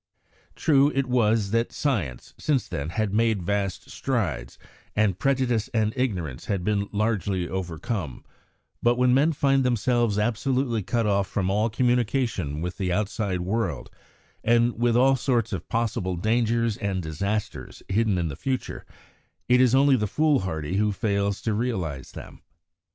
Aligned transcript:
True 0.55 0.91
it 0.95 1.05
was 1.05 1.51
that 1.51 1.71
science, 1.71 2.33
since 2.39 2.67
then, 2.67 2.89
had 2.89 3.13
made 3.13 3.43
vast 3.43 3.91
strides, 3.91 4.57
and 4.95 5.19
prejudice 5.19 5.67
and 5.75 5.93
ignorance 5.95 6.45
had 6.45 6.63
been 6.63 6.89
largely 6.91 7.47
overcome; 7.47 8.25
but 8.81 8.95
when 8.95 9.13
men 9.13 9.31
find 9.31 9.63
themselves 9.63 10.17
absolutely 10.17 10.81
cut 10.81 11.05
off 11.05 11.27
from 11.27 11.51
all 11.51 11.69
communication 11.69 12.61
with 12.61 12.79
the 12.79 12.91
outside 12.91 13.41
world, 13.41 13.91
and 14.43 14.75
with 14.79 14.97
all 14.97 15.15
sorts 15.15 15.53
of 15.53 15.69
possible 15.69 16.15
dangers 16.15 16.77
and 16.77 17.03
disasters 17.03 17.83
hidden 17.87 18.17
in 18.17 18.27
the 18.27 18.35
future, 18.35 18.87
it 19.47 19.61
is 19.61 19.75
only 19.75 19.95
the 19.95 20.07
fool 20.07 20.39
hardy 20.39 20.77
who 20.77 20.91
fails 20.91 21.43
to 21.43 21.53
realise 21.53 22.11
them. 22.13 22.41